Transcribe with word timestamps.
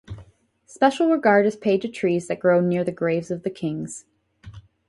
Special 0.65 1.11
regard 1.11 1.45
is 1.45 1.55
paid 1.55 1.83
to 1.83 1.87
trees 1.87 2.27
that 2.27 2.39
grow 2.39 2.59
near 2.59 2.83
the 2.83 2.91
graves 2.91 3.29
of 3.29 3.43
the 3.43 3.51
kings. 3.51 4.05